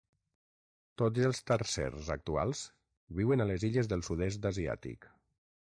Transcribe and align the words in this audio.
Tots 1.01 1.25
els 1.27 1.41
tarsers 1.51 2.09
actuals 2.15 2.63
viuen 3.21 3.45
a 3.45 3.49
les 3.53 3.69
illes 3.71 3.93
del 3.95 4.05
sud-est 4.11 4.51
asiàtic. 4.55 5.09